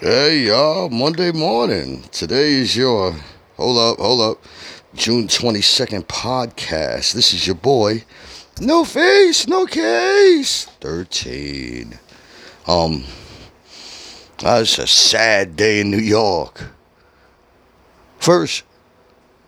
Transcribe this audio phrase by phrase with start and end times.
[0.00, 2.02] Hey y'all, Monday morning.
[2.10, 3.14] Today is your
[3.56, 4.44] hold up, hold up.
[4.92, 7.12] June 22nd podcast.
[7.12, 8.02] This is your boy.
[8.60, 10.64] No face, no case.
[10.80, 11.96] 13.
[12.66, 13.04] Um
[14.38, 16.70] that's a sad day in New York.
[18.18, 18.64] First,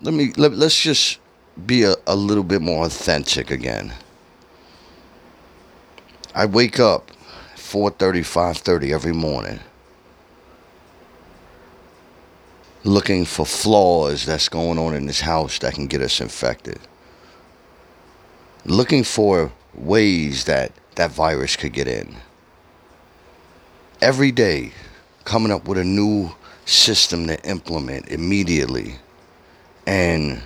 [0.00, 1.18] let me let, let's just
[1.66, 3.92] be a, a little bit more authentic again.
[6.36, 7.10] I wake up
[7.56, 9.58] 4:30, 5:30 every morning
[12.86, 16.78] looking for flaws that's going on in this house that can get us infected.
[18.64, 22.16] Looking for ways that that virus could get in.
[24.00, 24.72] Every day,
[25.24, 26.30] coming up with a new
[26.64, 28.96] system to implement immediately.
[29.86, 30.42] And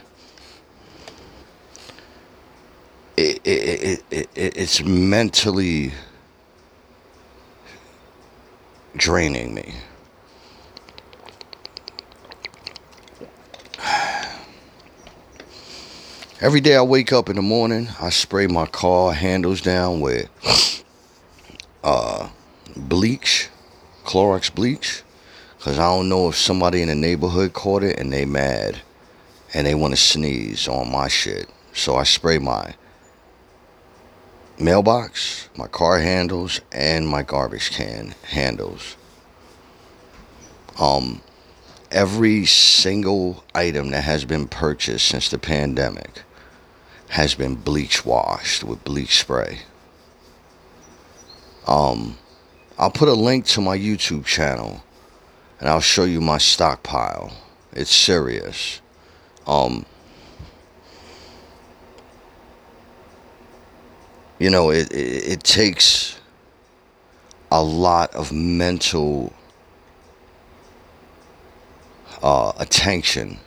[3.17, 5.93] it, it, it, it, it's mentally
[8.97, 9.75] draining me.
[16.43, 20.27] Every day I wake up in the morning, I spray my car handles down with
[21.85, 22.31] uh,
[22.75, 23.51] bleach,
[24.07, 25.03] Clorox bleach,
[25.59, 28.79] because I don't know if somebody in the neighborhood caught it and they mad
[29.53, 31.51] and they want to sneeze on my shit.
[31.75, 32.73] So I spray my
[34.59, 38.97] mailbox, my car handles, and my garbage can handles.
[40.79, 41.21] Um,
[41.91, 46.23] every single item that has been purchased since the pandemic
[47.11, 49.59] has been bleach washed with bleach spray.
[51.67, 52.17] Um,
[52.79, 54.83] I'll put a link to my YouTube channel
[55.59, 57.33] and I'll show you my stockpile.
[57.73, 58.81] It's serious.
[59.45, 59.85] Um,
[64.39, 66.21] you know, it, it, it takes
[67.51, 69.33] a lot of mental
[72.23, 73.41] uh, attention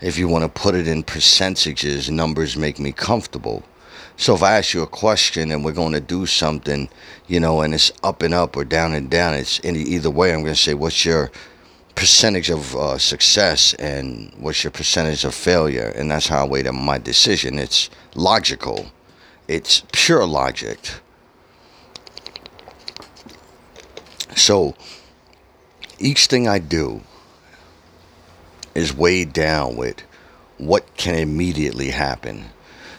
[0.00, 3.62] if you want to put it in percentages, numbers make me comfortable.
[4.18, 6.88] So if I ask you a question and we're going to do something,
[7.26, 10.32] you know, and it's up and up or down and down, it's any either way.
[10.32, 11.30] I'm going to say, what's your
[11.94, 15.92] percentage of uh, success and what's your percentage of failure?
[15.94, 17.58] And that's how I weigh my decision.
[17.58, 18.86] It's logical.
[19.48, 20.78] It's pure logic.
[24.34, 24.74] So
[25.98, 27.02] each thing I do
[28.76, 30.02] is weighed down with
[30.58, 32.44] what can immediately happen.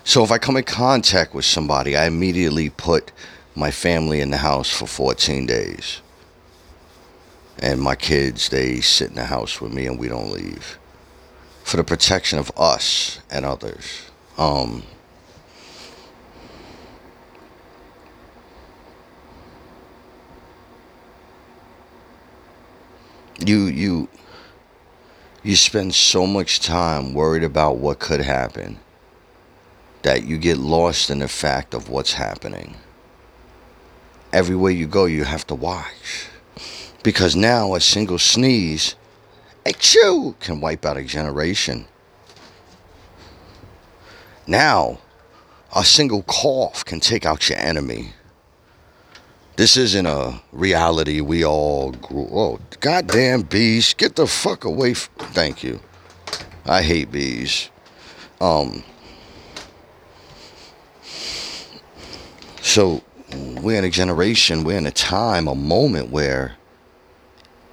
[0.04, 3.12] So if I come in contact with somebody, I immediately put
[3.56, 6.02] my family in the house for 14 days.
[7.60, 10.80] And my kids, they sit in the house with me and we don't leave.
[11.64, 14.10] For the protection of us and others.
[14.38, 14.84] Um,
[23.40, 24.08] you you
[25.48, 28.78] you spend so much time worried about what could happen
[30.02, 32.76] that you get lost in the fact of what's happening.
[34.34, 36.28] Everywhere you go, you have to watch.
[37.02, 38.96] Because now a single sneeze,
[39.66, 41.88] a achoo, can wipe out a generation.
[44.46, 45.00] Now,
[45.74, 48.12] a single cough can take out your enemy.
[49.58, 52.30] This isn't a reality we all grew.
[52.32, 53.96] Oh, goddamn bees!
[53.96, 54.94] Get the fuck away!
[54.94, 55.80] Thank you.
[56.64, 57.72] I hate bees.
[58.40, 58.84] Um.
[62.62, 63.02] So
[63.36, 66.56] we're in a generation, we're in a time, a moment where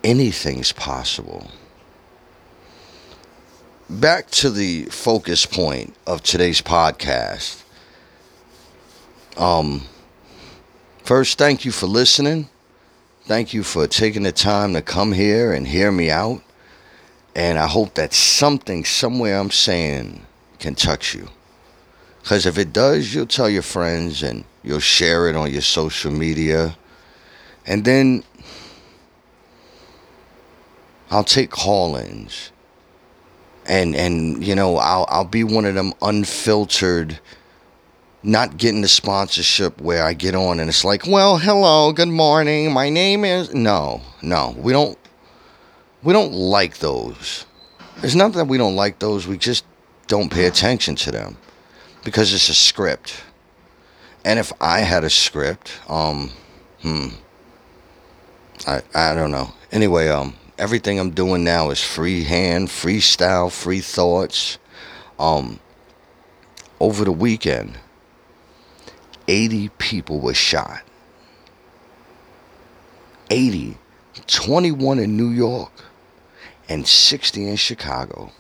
[0.03, 1.51] anything's possible.
[3.91, 7.63] Back to the focus point of today's podcast.
[9.37, 9.83] Um
[11.05, 12.49] First, thank you for listening.
[13.25, 16.41] Thank you for taking the time to come here and hear me out.
[17.37, 20.25] And I hope that something somewhere I'm saying
[20.59, 21.29] can touch you.
[22.23, 26.11] Because if it does, you'll tell your friends and you'll share it on your social
[26.11, 26.75] media.
[27.67, 28.25] And then
[31.11, 32.51] I'll take call ins.
[33.67, 37.21] And, and you know, I'll, I'll be one of them unfiltered
[38.25, 42.73] not getting the sponsorship where I get on and it's like, well, hello, good morning,
[42.73, 43.53] my name is.
[43.53, 44.99] No, no, we don't.
[46.03, 47.45] We don't like those.
[48.03, 49.27] It's not that we don't like those.
[49.27, 49.65] We just
[50.07, 51.37] don't pay attention to them
[52.03, 53.23] because it's a script.
[54.25, 56.31] And if I had a script, um,
[56.81, 57.09] hmm,
[58.67, 59.53] I I don't know.
[59.71, 64.59] Anyway, um, everything I'm doing now is freehand, freestyle, free thoughts.
[65.19, 65.61] Um,
[66.81, 67.79] over the weekend
[69.27, 70.83] 80 people were shot.
[73.31, 73.79] 80.
[74.27, 75.73] 21 in New York,
[76.69, 78.31] and 60 in Chicago.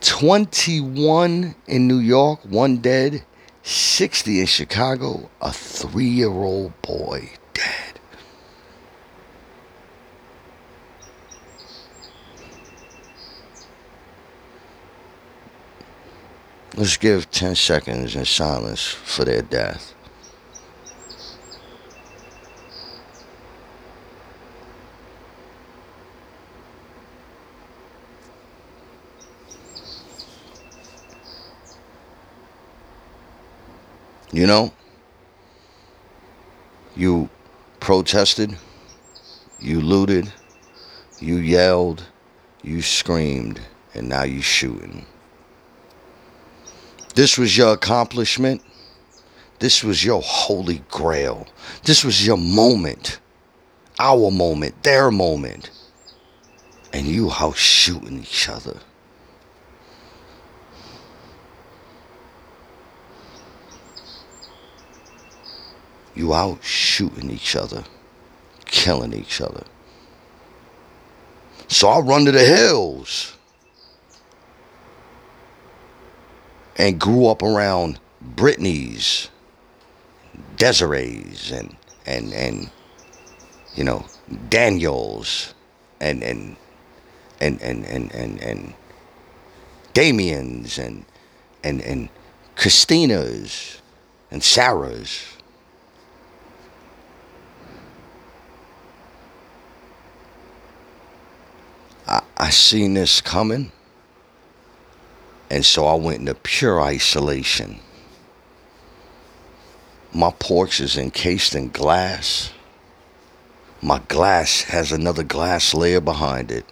[0.00, 3.24] 21 in New York, one dead,
[3.62, 8.00] 60 in Chicago, a three year old boy dead.
[16.78, 19.94] Let's give 10 seconds in silence for their death.
[34.30, 34.72] You know,
[36.94, 37.28] you
[37.80, 38.56] protested,
[39.58, 40.32] you looted,
[41.18, 42.04] you yelled,
[42.62, 43.62] you screamed,
[43.94, 45.06] and now you shooting.
[47.18, 48.62] This was your accomplishment.
[49.58, 51.48] This was your holy grail.
[51.82, 53.18] This was your moment.
[53.98, 55.70] Our moment, their moment.
[56.92, 58.78] And you out shooting each other.
[66.14, 67.82] You out shooting each other,
[68.64, 69.64] killing each other.
[71.66, 73.36] So I run to the hills
[76.78, 77.98] and grew up around
[78.36, 79.28] Britneys,
[80.56, 81.76] Desirees, and
[82.06, 82.70] and and
[83.74, 84.06] you know
[84.48, 85.54] Daniels,
[86.00, 86.56] and and
[87.40, 88.74] and and and and, and
[89.92, 91.04] Damien's and
[91.64, 92.08] and and
[92.54, 93.82] Christina's
[94.30, 95.24] and Sarah's.
[102.06, 103.72] I, I seen this coming.
[105.50, 107.80] And so I went into pure isolation.
[110.12, 112.52] My porch is encased in glass.
[113.80, 116.66] My glass has another glass layer behind it.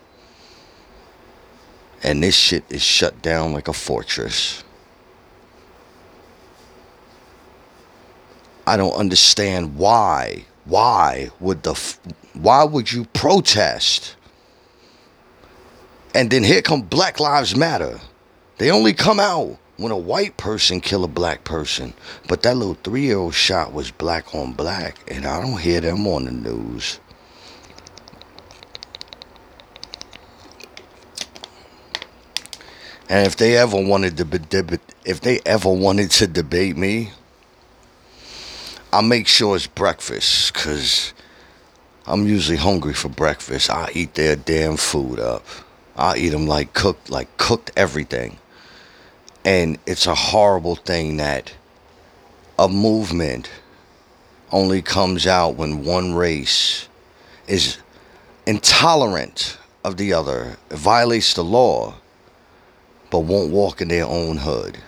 [2.02, 4.62] And this shit is shut down like a fortress.
[8.66, 10.44] I don't understand why.
[10.64, 11.74] Why would the
[12.34, 14.16] why would you protest?
[16.14, 18.00] And then here come Black Lives Matter.
[18.58, 21.92] They only come out when a white person kill a black person.
[22.26, 26.24] But that little three-year-old shot was black on black, and I don't hear them on
[26.24, 26.98] the news.
[33.08, 37.12] And if they ever wanted to if they ever wanted to debate me,
[38.92, 41.12] I make sure it's breakfast, cause
[42.06, 43.70] I'm usually hungry for breakfast.
[43.70, 45.44] I eat their damn food up.
[45.96, 48.38] I eat them like cooked, like cooked everything.
[49.46, 51.54] And it's a horrible thing that
[52.58, 53.48] a movement
[54.50, 56.88] only comes out when one race
[57.46, 57.78] is
[58.44, 61.94] intolerant of the other, violates the law,
[63.08, 64.78] but won't walk in their own hood.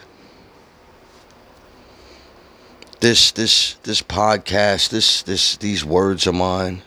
[2.99, 6.83] This this this podcast, this this these words of mine,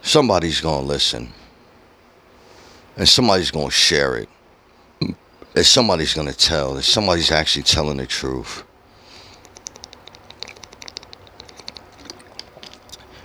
[0.00, 1.32] somebody's gonna listen
[2.96, 4.28] and somebody's to share it.
[5.54, 6.74] And somebody's going to tell.
[6.74, 8.64] And somebody's actually telling the truth.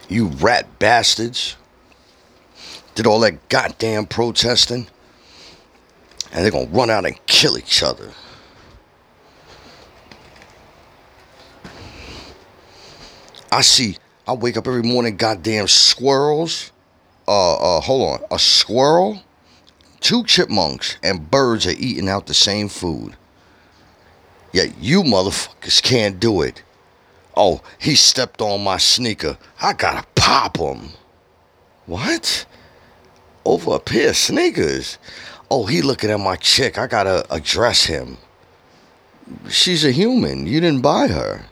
[0.10, 1.57] You rat bastards
[2.98, 4.88] did all that goddamn protesting,
[6.31, 8.12] and they're going to run out and kill each other.
[13.52, 16.72] I see, I wake up every morning, goddamn squirrels.
[17.28, 19.22] Uh, uh, hold on, a squirrel
[20.07, 23.18] Two chipmunks and birds are eating out the same food.
[24.54, 26.64] Yet you motherfuckers can't do it.
[27.35, 29.37] Oh, he stepped on my sneaker.
[29.61, 30.92] I gotta pop him.
[31.87, 32.45] What?
[33.44, 34.97] Over a pair of sneakers?
[35.52, 36.78] Oh, he looking at my chick.
[36.78, 38.18] I gotta address him.
[39.49, 40.47] She's a human.
[40.47, 41.47] You didn't buy her.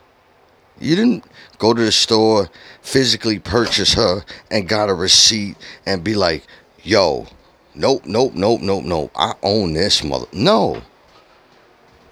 [0.79, 1.25] You didn't
[1.57, 2.49] go to the store,
[2.81, 6.47] physically purchase her, and got a receipt and be like,
[6.83, 7.27] yo,
[7.75, 9.11] Nope, nope, nope, nope, nope.
[9.15, 10.27] I own this mother.
[10.31, 10.81] No.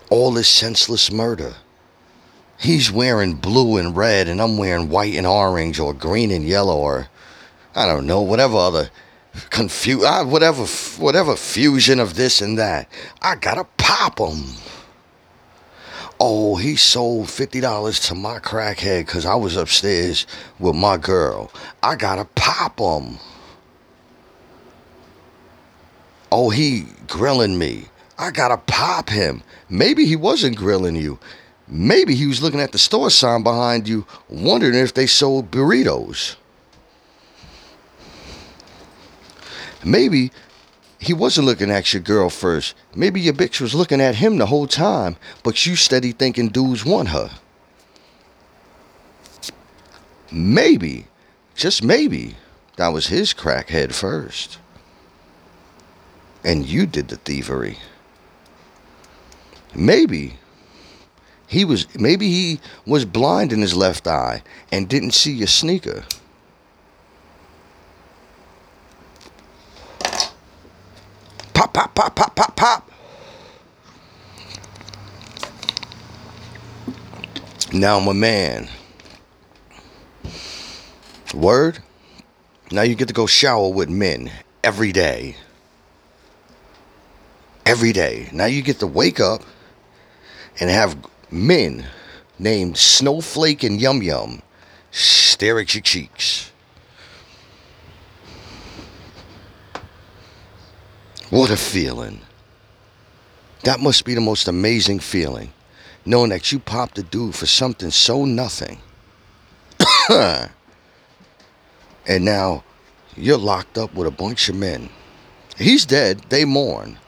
[0.09, 1.55] All this senseless murder.
[2.59, 6.77] He's wearing blue and red, and I'm wearing white and orange, or green and yellow,
[6.77, 7.07] or
[7.75, 8.89] I don't know, whatever other
[9.49, 10.65] confuse, uh, whatever,
[11.01, 12.87] whatever fusion of this and that.
[13.21, 14.43] I gotta pop him.
[16.19, 20.27] Oh, he sold fifty dollars to my crackhead because I was upstairs
[20.59, 21.51] with my girl.
[21.81, 23.17] I gotta pop him
[26.33, 27.85] oh, he grilling me.
[28.17, 29.43] I gotta pop him.
[29.69, 31.19] Maybe he wasn't grilling you.
[31.67, 36.35] Maybe he was looking at the store sign behind you, wondering if they sold burritos.
[39.85, 40.31] Maybe
[40.97, 42.73] he wasn't looking at your girl first.
[42.95, 46.83] Maybe your bitch was looking at him the whole time, but you steady thinking dudes
[46.83, 47.29] want her.
[50.31, 51.05] Maybe,
[51.53, 52.37] just maybe,
[52.77, 54.57] that was his crackhead first.
[56.43, 57.77] And you did the thievery.
[59.75, 60.37] Maybe
[61.47, 66.03] he was maybe he was blind in his left eye and didn't see your sneaker.
[71.53, 72.91] Pop, pop, pop, pop, pop, pop.
[77.71, 78.69] Now I'm a man.
[81.33, 81.79] Word?
[82.71, 84.31] Now you get to go shower with men
[84.63, 85.35] every day.
[87.73, 88.29] Every day.
[88.31, 89.41] Now you get to wake up
[90.59, 90.95] and have
[91.31, 91.87] men
[92.37, 94.43] named Snowflake and Yum Yum
[94.91, 96.51] stare at your cheeks.
[101.31, 102.21] What a feeling.
[103.63, 105.51] That must be the most amazing feeling,
[106.05, 108.77] knowing that you popped a dude for something so nothing.
[110.11, 110.51] and
[112.19, 112.63] now
[113.15, 114.89] you're locked up with a bunch of men.
[115.57, 116.99] He's dead, they mourn.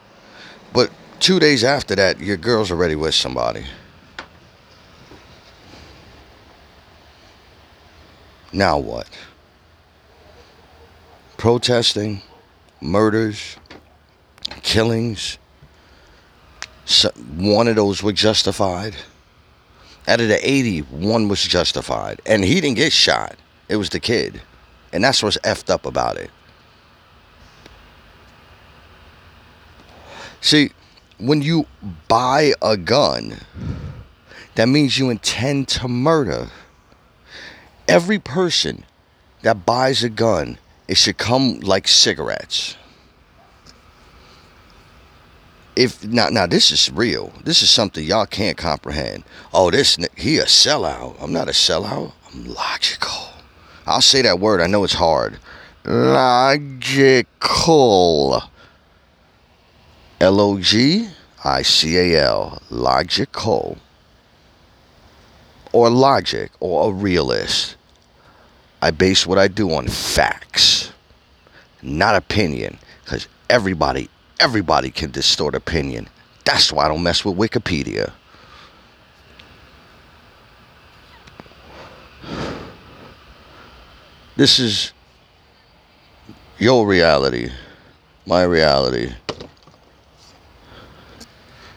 [0.76, 0.92] But
[1.22, 3.66] two days after that, your girl's already with somebody.
[8.52, 9.08] Now what?
[11.38, 12.22] Protesting,
[12.82, 13.56] murders,
[14.64, 15.38] killings.
[17.36, 18.96] One of those was justified.
[20.08, 22.22] Out of the 80, one was justified.
[22.26, 23.38] And he didn't get shot.
[23.70, 24.42] It was the kid.
[24.92, 26.30] And that's what's effed up about it.
[30.46, 30.70] See,
[31.18, 31.66] when you
[32.08, 33.40] buy a gun,
[34.54, 36.50] that means you intend to murder
[37.88, 38.86] every person
[39.42, 42.78] that buys a gun, it should come like cigarettes.
[45.76, 47.34] If now, now this is real.
[47.44, 49.24] This is something y'all can't comprehend.
[49.52, 51.16] Oh, this he a sellout.
[51.20, 52.12] I'm not a sellout.
[52.28, 53.30] I'm logical.
[53.88, 54.62] I'll say that word.
[54.62, 55.40] I know it's hard.
[55.86, 57.24] Logical.
[60.20, 61.10] L O G
[61.44, 62.62] I C A L.
[62.70, 63.78] Logical
[65.76, 67.76] or logic or a realist.
[68.82, 70.94] I base what I do on facts,
[71.82, 76.08] not opinion, because everybody, everybody can distort opinion.
[76.46, 78.14] That's why I don't mess with Wikipedia.
[84.38, 84.94] This is
[86.58, 87.50] your reality,
[88.26, 89.14] my reality.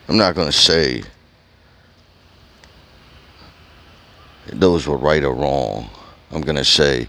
[0.08, 1.02] I'm not going to say
[4.46, 5.90] those were right or wrong.
[6.30, 7.08] I'm going to say,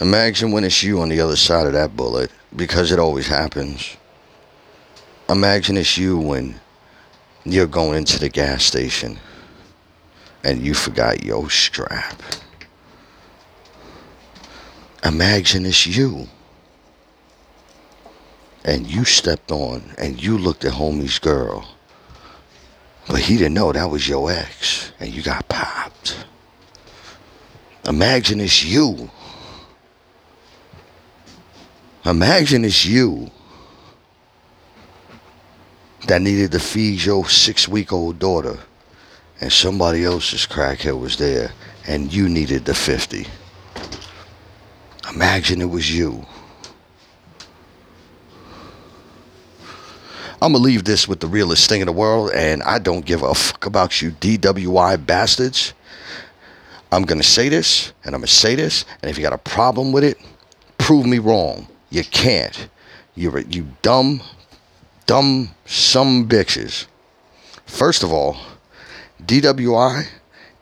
[0.00, 3.96] imagine when it's you on the other side of that bullet, because it always happens.
[5.28, 6.58] Imagine it's you when
[7.44, 9.18] you're going into the gas station
[10.42, 12.20] and you forgot your strap.
[15.04, 16.26] Imagine it's you.
[18.64, 21.66] And you stepped on and you looked at homie's girl
[23.10, 26.24] but he didn't know that was your ex and you got popped.
[27.84, 29.10] Imagine it's you.
[32.06, 33.28] Imagine it's you
[36.06, 38.58] that needed to feed your six week old daughter
[39.40, 41.52] and somebody else's crackhead was there
[41.88, 43.26] and you needed the 50.
[45.12, 46.24] Imagine it was you.
[50.42, 53.22] I'm gonna leave this with the realest thing in the world, and I don't give
[53.22, 55.74] a fuck about you DWI bastards.
[56.90, 59.92] I'm gonna say this, and I'm gonna say this, and if you got a problem
[59.92, 60.16] with it,
[60.78, 61.68] prove me wrong.
[61.90, 62.68] You can't.
[63.14, 64.22] You're you dumb,
[65.04, 66.86] dumb some bitches.
[67.66, 68.38] First of all,
[69.22, 70.06] DWI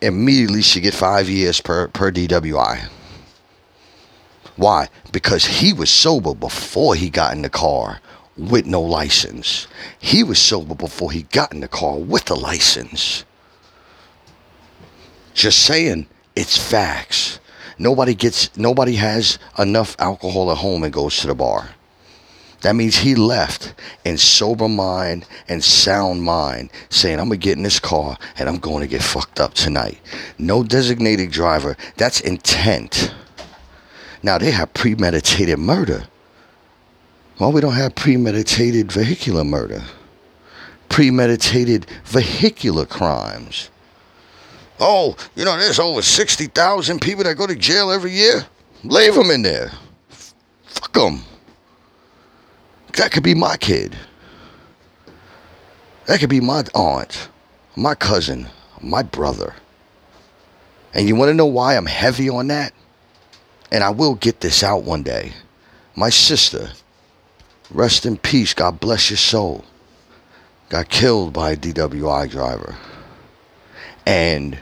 [0.01, 2.89] immediately should get five years per per DWI.
[4.57, 4.89] Why?
[5.13, 8.01] Because he was sober before he got in the car
[8.39, 9.67] with no license.
[9.99, 13.25] He was sober before he got in the car with a license.
[15.35, 17.41] Just saying, it's facts.
[17.79, 21.71] Nobody gets nobody has enough alcohol at home and goes to the bar.
[22.63, 27.63] That means he left in sober mind and sound mind, saying, I'm gonna get in
[27.63, 30.01] this car and I'm going to get fucked up tonight.
[30.39, 31.77] No designated driver.
[31.97, 33.15] That's intent.
[34.25, 36.09] Now they have premeditated murder.
[37.39, 39.83] Well, we don't have premeditated vehicular murder,
[40.89, 43.71] premeditated vehicular crimes.
[44.81, 48.47] Oh, you know, there's over 60,000 people that go to jail every year.
[48.85, 49.71] Leave them in there.
[50.65, 51.23] Fuck them.
[52.97, 53.97] That could be my kid.
[56.07, 57.29] That could be my aunt,
[57.77, 58.49] my cousin,
[58.81, 59.55] my brother.
[60.95, 62.73] And you want to know why I'm heavy on that?
[63.71, 65.33] And I will get this out one day.
[65.95, 66.71] My sister,
[67.71, 69.65] rest in peace, God bless your soul,
[70.69, 72.77] got killed by a DWI driver.
[74.07, 74.59] And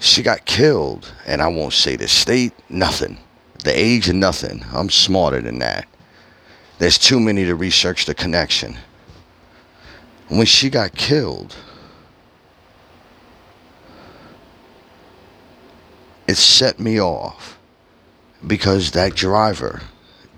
[0.00, 3.18] she got killed, and I won't say the state, nothing.
[3.64, 4.64] The age nothing.
[4.72, 5.86] I'm smarter than that.
[6.78, 8.76] There's too many to research the connection.
[10.28, 11.54] When she got killed,
[16.26, 17.58] it set me off
[18.44, 19.82] because that driver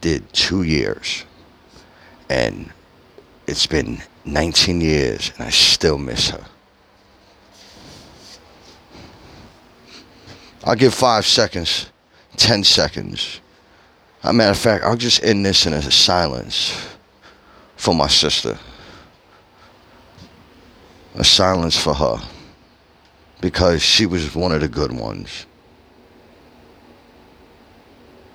[0.04, 1.24] did two years.
[2.28, 2.70] And
[3.46, 6.44] it's been 19 years and I still miss her.
[10.62, 11.86] I'll give five seconds,
[12.36, 13.40] 10 seconds.
[14.22, 16.76] As a matter of fact, I'll just end this in a silence
[17.76, 18.58] for my sister.
[21.14, 22.18] A silence for her.
[23.40, 25.46] Because she was one of the good ones.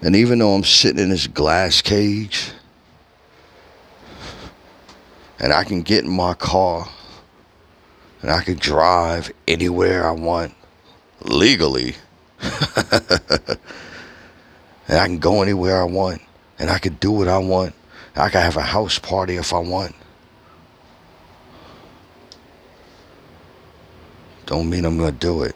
[0.02, 2.52] And even though I'm sitting in this glass cage,
[5.40, 6.88] and I can get in my car,
[8.22, 10.54] and I can drive anywhere I want
[11.22, 11.96] legally.
[12.42, 12.50] and
[14.88, 16.22] I can go anywhere I want,
[16.58, 17.76] and I can do what I want.
[18.16, 19.96] I can have a house party if I want.
[24.46, 25.56] Don't mean I'm gonna do it.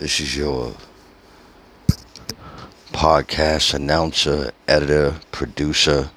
[0.00, 0.74] This is your
[2.92, 6.10] podcast announcer, editor, producer,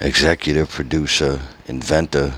[0.00, 2.34] executive producer, inventor,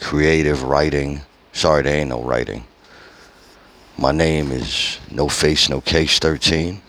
[0.00, 1.22] creative writing.
[1.52, 2.64] Sorry, there ain't no writing.
[3.96, 6.80] My name is No Face No Case 13.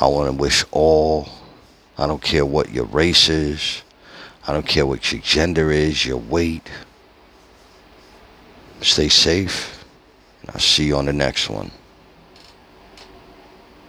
[0.00, 1.28] I want to wish all,
[1.96, 3.82] I don't care what your race is,
[4.46, 6.68] I don't care what your gender is, your weight.
[8.82, 9.84] Stay safe.
[10.42, 11.70] and I'll see you on the next one.